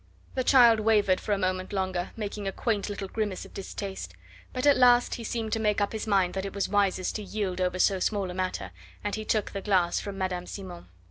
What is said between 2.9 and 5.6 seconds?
grimace of distaste. But at last he seemed to